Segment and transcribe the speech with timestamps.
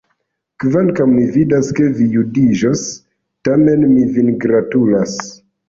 [0.61, 2.83] Kvankam mi vidas, ke vi judiĝos,
[3.51, 5.17] tamen mi vin gratulas.